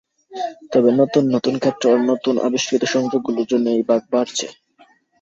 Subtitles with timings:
[0.71, 4.47] তবে নতুন নতুন ক্ষেত্র আর নতুন আবিস্কৃত সংযোগ গুলোর জন্য এই ভাগ বাড়ছে।